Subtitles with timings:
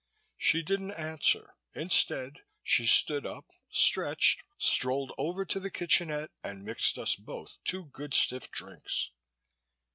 [0.35, 1.53] She didn't answer.
[1.75, 7.85] Instead, she stood up, stretched, strolled over to the kitchenette and mixed us both two
[7.85, 9.11] good stiff drinks.